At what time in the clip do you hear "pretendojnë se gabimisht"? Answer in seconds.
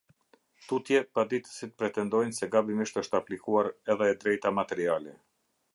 1.83-2.99